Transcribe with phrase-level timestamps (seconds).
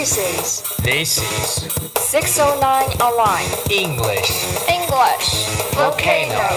[0.00, 4.32] This is This is 609 Online English
[4.66, 5.28] English
[5.76, 6.48] Volcano.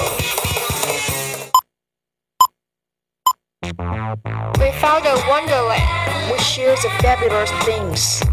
[4.63, 8.23] We found a wonderland which shares the fabulous things.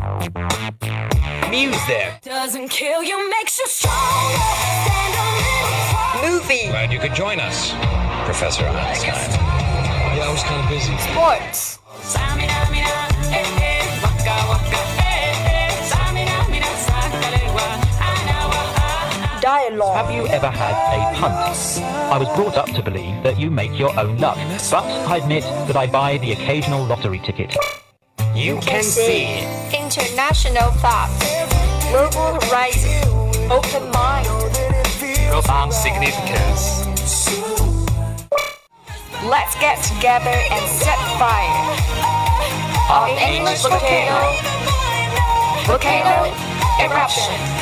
[1.50, 2.22] Music.
[2.22, 4.38] Doesn't kill you, makes you stronger.
[4.86, 7.72] Stand a little Movie, Glad you could join us,
[8.24, 9.10] Professor Einstein.
[10.14, 10.96] Yeah, I was kind of busy.
[10.98, 11.80] sports,
[19.70, 21.82] dialogue, Have you ever had a punt?
[22.12, 24.36] I was brought up to believe that you make your own luck,
[24.70, 27.54] but I admit that I buy the occasional lottery ticket.
[28.34, 29.40] You can see
[29.76, 31.10] international thought,
[31.90, 34.26] global horizon, open mind.
[35.30, 36.86] profound significance.
[39.22, 41.76] Let's get together and set fire.
[42.90, 44.34] On English volcano,
[45.66, 46.34] volcano
[46.80, 47.59] eruption.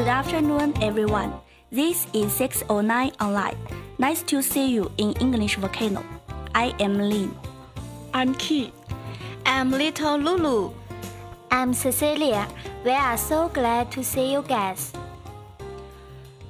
[0.00, 1.34] Good afternoon, everyone.
[1.70, 3.54] This is 609 Online.
[3.98, 6.02] Nice to see you in English Volcano.
[6.54, 7.36] I am Lin.
[8.14, 8.72] I'm Key.
[9.44, 10.72] I'm Little Lulu.
[11.50, 12.48] I'm Cecilia.
[12.82, 14.90] We are so glad to see you guys.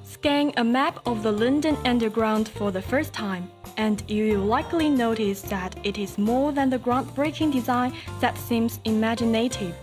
[0.04, 4.88] Scan a map of the London Underground for the first time, and you will likely
[4.88, 9.74] notice that it is more than the groundbreaking design that seems imaginative.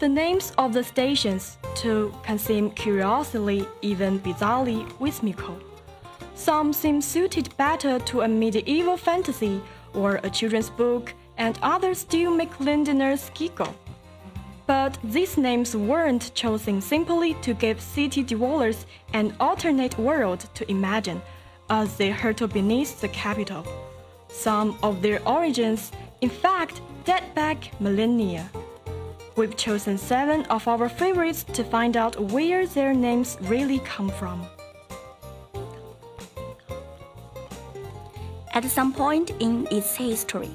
[0.00, 5.58] The names of the stations, too, can seem curiously, even bizarrely whimsical.
[6.34, 9.62] Some seem suited better to a medieval fantasy
[9.94, 13.74] or a children's book, and others still make Londoners giggle.
[14.66, 21.20] But these names weren't chosen simply to give city dwellers an alternate world to imagine
[21.70, 23.64] as they hurtle beneath the capital.
[24.28, 28.50] Some of their origins, in fact, date back millennia.
[29.36, 34.44] We've chosen seven of our favorites to find out where their names really come from.
[38.52, 40.50] At some point in its history,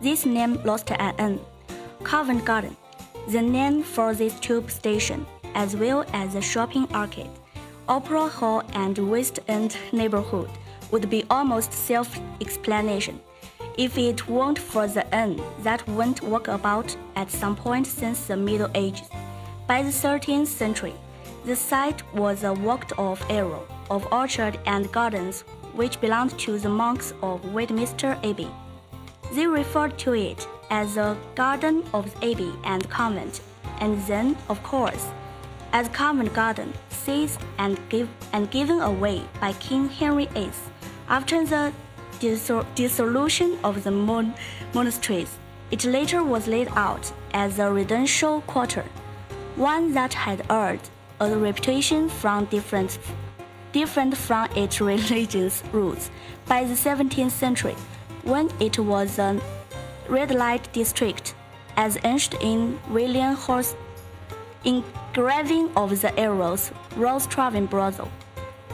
[0.00, 1.40] this name lost an N.
[2.02, 2.76] Covent Garden,
[3.28, 7.30] the name for this tube station, as well as the shopping arcade,
[7.88, 10.50] Opera Hall, and West End neighborhood,
[10.90, 13.20] would be almost self-explanation.
[13.76, 18.70] If it weren't for the N that went walkabout at some point since the Middle
[18.74, 19.08] Ages.
[19.66, 20.94] By the 13th century,
[21.44, 23.58] the site was a walked-off area
[23.90, 25.42] of orchard and gardens
[25.74, 28.48] which belonged to the monks of Westminster Abbey.
[29.34, 33.42] They referred to it as the Garden of the Abbey and Convent,
[33.80, 35.06] and then, of course,
[35.74, 40.50] as Covent Garden, seized and, give, and given away by King Henry VIII
[41.08, 41.72] after the
[42.74, 44.34] dissolution of the mon-
[44.74, 45.38] monasteries.
[45.70, 48.84] It later was laid out as a residential quarter,
[49.56, 50.88] one that had earned
[51.20, 52.98] a reputation from different
[53.72, 56.10] different from its religious roots.
[56.46, 57.74] By the 17th century,
[58.22, 59.40] when it was a
[60.08, 61.34] red light district,
[61.76, 63.74] as etched in William Hogarth's
[64.64, 68.10] engraving of the arrows, Rose Traveling Brothel.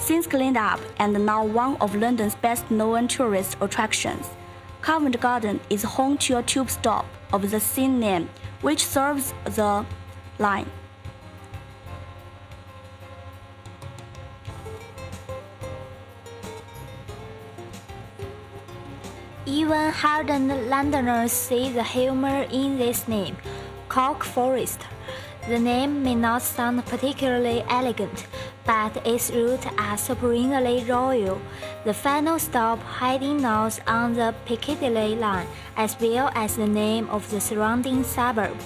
[0.02, 4.26] Since cleaned up and now one of London's best known tourist attractions,
[4.80, 8.28] Covent Garden is home to a tube stop of the same name,
[8.62, 9.86] which serves the
[10.40, 10.68] line.
[19.46, 23.36] Even hardened Londoners see the humor in this name,
[23.88, 24.78] Cockfosters.
[25.48, 28.26] The name may not sound particularly elegant,
[28.72, 31.38] but its roots are supremely royal.
[31.84, 35.46] The final stop heading north on the Piccadilly line,
[35.76, 38.56] as well as the name of the surrounding suburb.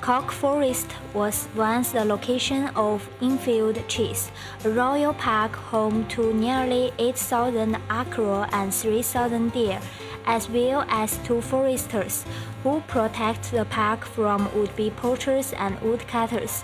[0.00, 4.30] Cockfosters was once the location of Enfield Chase,
[4.64, 9.80] a royal park home to nearly 8,000 acro and 3,000 deer,
[10.26, 12.24] as well as two foresters
[12.62, 16.62] who protect the park from would-be poachers and woodcutters.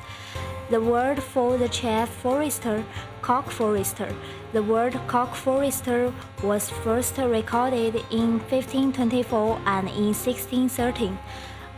[0.69, 2.85] The word for the chief forester,
[3.23, 4.13] cock forester.
[4.53, 11.17] The word cock forester was first recorded in 1524 and in 1613.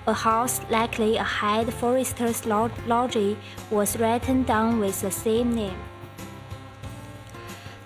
[0.06, 3.36] A house, likely a head forester's lodge,
[3.70, 5.76] was written down with the same name.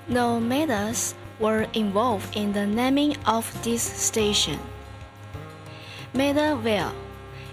[0.06, 4.60] No matters were involved in the naming of this station.
[6.14, 6.94] Maida Vale.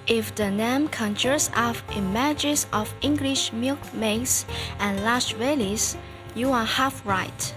[0.09, 4.43] If the name conjures up images of English milkmaids
[4.79, 5.97] and large valleys,
[6.33, 7.53] you are half right.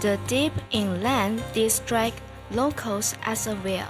[0.00, 2.20] The deep inland district
[2.50, 3.86] locals as a well.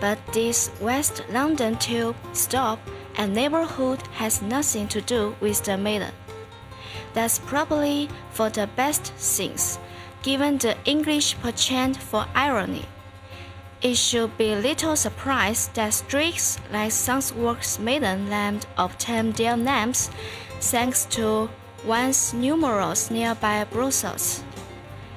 [0.00, 2.80] But this West London tube stop
[3.16, 6.12] and neighborhood has nothing to do with the maiden.
[7.14, 9.78] That's probably for the best things,
[10.24, 12.86] given the English penchant for irony.
[13.82, 20.10] It should be little surprise that streets like Southwark's maiden land obtained their names
[20.60, 21.48] thanks to
[21.86, 24.44] once numerous nearby Brussels.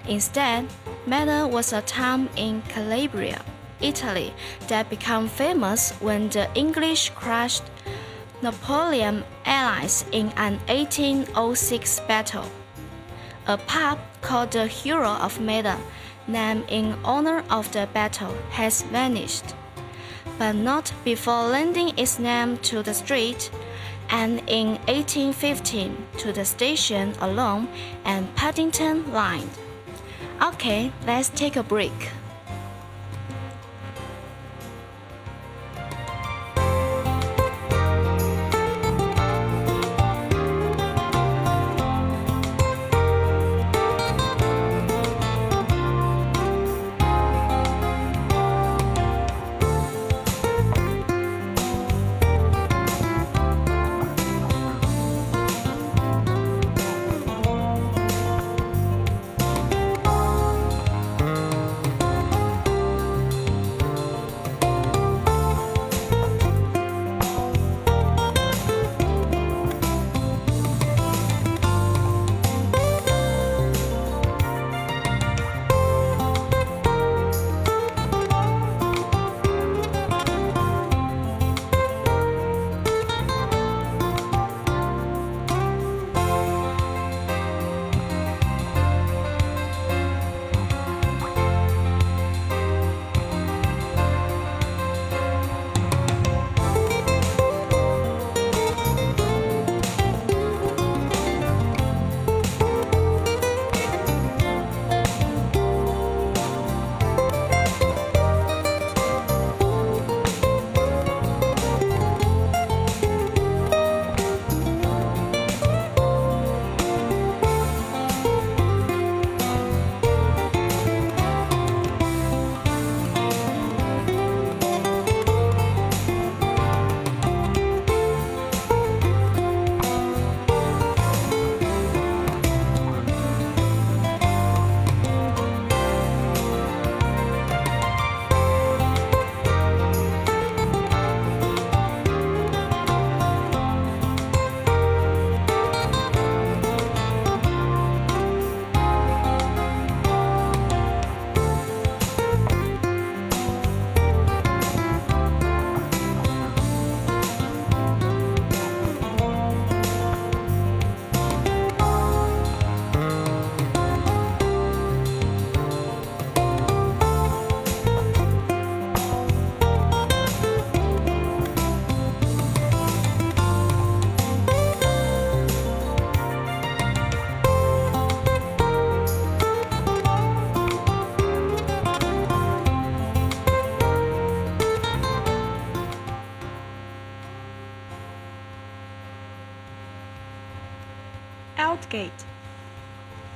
[0.07, 0.67] Instead,
[1.05, 3.43] Maida was a town in Calabria,
[3.81, 4.33] Italy,
[4.69, 7.63] that became famous when the English crushed
[8.41, 12.45] Napoleon allies in an 1806 battle.
[13.45, 15.77] A pub called the Hero of Maida,
[16.27, 19.55] named in honor of the battle, has vanished,
[20.37, 23.51] but not before lending its name to the street,
[24.09, 27.67] and in 1815 to the station alone
[28.05, 29.49] and Paddington Line.
[30.41, 32.11] Okay, let's take a break.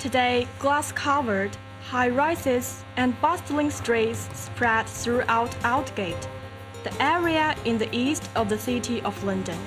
[0.07, 6.29] Today, glass covered, high rises, and bustling streets spread throughout Aldgate,
[6.85, 9.59] the area in the east of the City of London.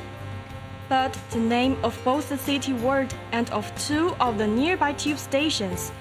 [0.88, 5.18] But the name of both the city ward and of two of the nearby tube
[5.18, 5.92] stations,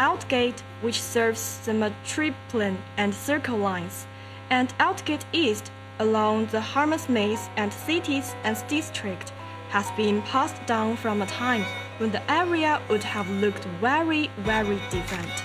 [0.00, 4.06] Aldgate, which serves the Metropolitan and Circle lines,
[4.48, 9.34] and Aldgate East along the Hammersmith Maze and Cities and District,
[9.68, 11.66] has been passed down from a time
[12.02, 15.44] when the area would have looked very, very different.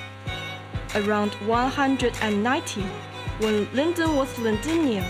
[0.96, 2.82] Around 190,
[3.38, 5.06] when London was Londinium,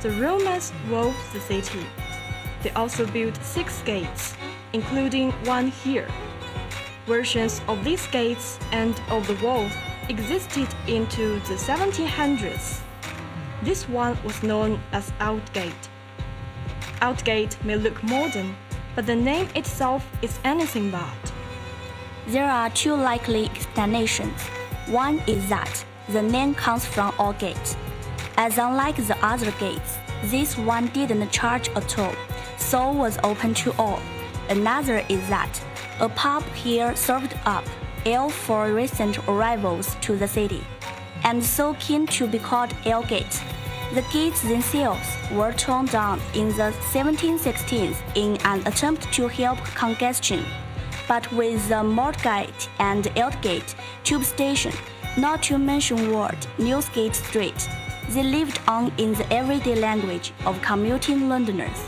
[0.00, 1.84] the Romans walled the city.
[2.62, 4.34] They also built six gates,
[4.74, 6.06] including one here.
[7.06, 9.68] Versions of these gates and of the wall
[10.08, 12.78] existed into the 1700s.
[13.64, 15.88] This one was known as Aldgate.
[17.00, 18.54] Aldgate may look modern,
[18.94, 21.32] but the name itself is anything but.
[22.28, 24.40] There are two likely explanations.
[24.88, 27.76] One is that the name comes from all gates.
[28.36, 32.14] As unlike the other gates, this one didn't charge at all,
[32.58, 34.00] so was open to all.
[34.48, 35.60] Another is that
[36.00, 37.64] a pub here served up
[38.04, 40.64] ale for recent arrivals to the city,
[41.24, 43.42] and so keen to be called L Gate.
[43.94, 50.46] The gates themselves were torn down in the 1760s in an attempt to help congestion.
[51.06, 54.72] But with the Moorgate and Aldgate tube station,
[55.18, 57.68] not to mention Ward, Newgate Street,
[58.08, 61.80] they lived on in the everyday language of commuting Londoners.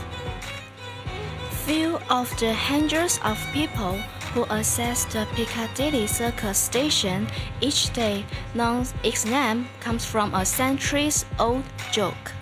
[1.65, 3.99] Few of the hundreds of people
[4.35, 7.25] who access the Piccadilly Circus station
[7.61, 11.63] each day know its name comes from a centuries old
[11.93, 12.33] joke.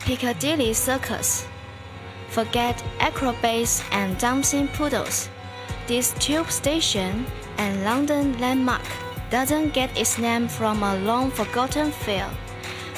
[0.00, 1.46] Piccadilly Circus.
[2.28, 5.30] Forget acrobats and dancing poodles.
[5.86, 7.24] This tube station
[7.56, 8.84] and London landmark
[9.30, 12.28] doesn't get its name from a long forgotten fair,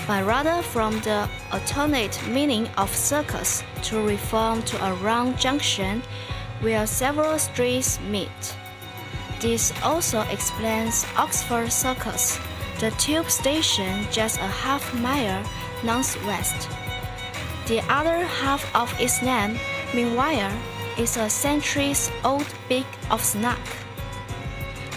[0.08, 6.02] but rather from the alternate meaning of circus to reform to a round junction
[6.60, 8.56] where several streets meet.
[9.40, 12.38] This also explains Oxford Circus,
[12.80, 15.44] the tube station just a half mile
[15.84, 16.68] northwest.
[17.66, 19.58] The other half of its name,
[19.94, 20.52] meanwhile,
[20.98, 23.60] is a centuries old beak of snack.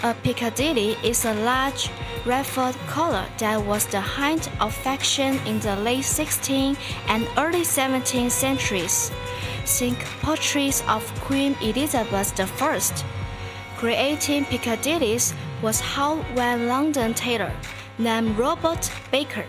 [0.04, 1.90] A Piccadilly is a large,
[2.26, 8.32] ruffled collar that was the height of fashion in the late 16th and early 17th
[8.32, 9.12] centuries.
[9.70, 12.82] Think portraits of Queen Elizabeth I.
[13.78, 17.54] Creating Piccadillys was how one London tailor
[17.98, 19.46] named Robert Baker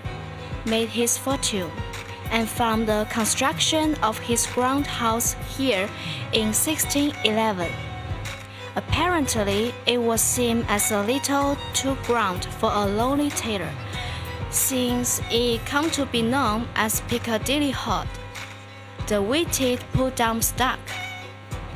[0.67, 1.71] made his fortune
[2.31, 5.89] and from the construction of his ground house here
[6.33, 7.73] in 1611.
[8.77, 13.73] Apparently, it was seen as a little too grand for a lonely tailor,
[14.51, 18.07] since it came to be known as Piccadilly Hall,
[19.11, 20.79] the weighted pull-down stock.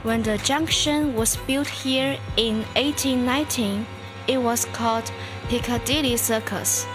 [0.05, 3.85] When the junction was built here in 1819,
[4.29, 5.11] it was called
[5.49, 6.87] Piccadilly Circus.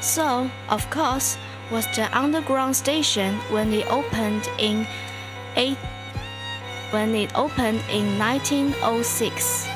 [0.00, 1.36] So, of course,
[1.70, 4.86] was the underground station when it opened in
[5.54, 5.76] 8
[6.90, 9.68] when it opened in 1906.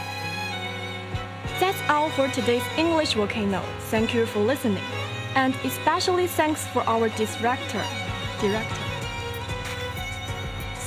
[1.60, 3.62] That's all for today's English volcano.
[3.90, 4.84] Thank you for listening.
[5.34, 7.84] And especially thanks for our director.
[8.40, 8.97] Director.